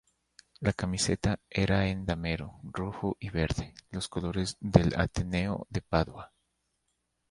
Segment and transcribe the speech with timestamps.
[0.61, 6.33] La camiseta era en damero, rojo y verde, los colores del Ateneo de Padua.